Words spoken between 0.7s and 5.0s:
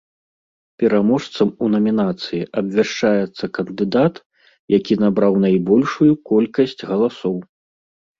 Пераможцам у намінацыі абвяшчаецца кандыдат, які